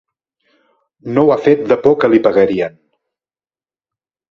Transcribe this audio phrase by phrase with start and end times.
[1.17, 2.83] No ho ha fet de por que li pegarien.